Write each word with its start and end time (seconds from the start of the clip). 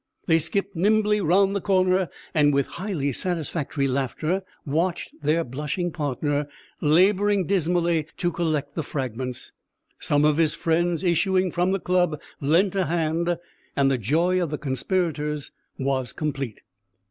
They 0.25 0.39
skipped 0.39 0.75
nimbly 0.75 1.21
round 1.21 1.55
the 1.55 1.61
corner, 1.61 2.09
and 2.33 2.55
with 2.55 2.65
highly 2.65 3.11
satisfactory 3.11 3.87
laughter 3.87 4.41
watched 4.65 5.11
their 5.21 5.43
blushing 5.43 5.91
partner 5.91 6.47
labouring 6.81 7.45
dismally 7.45 8.07
to 8.17 8.31
collect 8.31 8.73
the 8.73 8.81
fragments. 8.81 9.51
Some 9.99 10.25
of 10.25 10.37
his 10.37 10.55
friends 10.55 11.03
issuing 11.03 11.51
from 11.51 11.69
the 11.69 11.79
club 11.79 12.19
lent 12.41 12.73
a 12.73 12.85
hand, 12.85 13.37
and 13.75 13.91
the 13.91 13.99
joy 13.99 14.41
of 14.41 14.49
the 14.49 14.57
conspirators 14.57 15.51
was 15.77 16.13
complete. 16.13 16.61